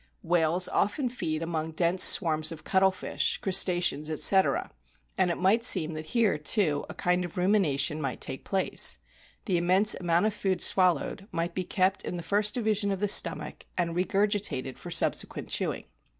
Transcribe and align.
Whales 0.23 0.67
often 0.67 1.09
feed 1.09 1.43
among 1.43 1.73
dense 1.73 2.03
swarms 2.03 2.51
of 2.51 2.63
cuttlefish, 2.63 3.37
Crustaceans, 3.37 4.09
etc., 4.09 4.71
and 5.15 5.29
it 5.29 5.37
might 5.37 5.63
seem 5.63 5.91
that 5.93 6.07
here, 6.17 6.39
too, 6.39 6.83
a 6.89 6.95
kind 6.95 7.23
of 7.23 7.37
rumination 7.37 8.01
might 8.01 8.19
take 8.19 8.43
place. 8.43 8.97
The 9.45 9.57
immense 9.57 9.93
amount 9.93 10.25
of 10.25 10.33
food 10.33 10.59
swallowed 10.59 11.27
might 11.31 11.53
be 11.53 11.63
kept 11.63 12.03
in 12.03 12.17
the 12.17 12.23
first 12.23 12.55
division 12.55 12.89
of 12.91 12.99
the 12.99 13.07
stomach 13.07 13.67
and 13.77 13.95
regurgitated 13.95 14.79
for 14.79 14.89
subsequent 14.89 15.49
chewing. 15.49 15.85